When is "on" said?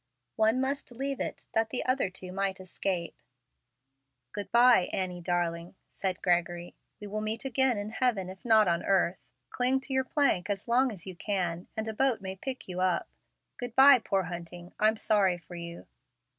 8.67-8.81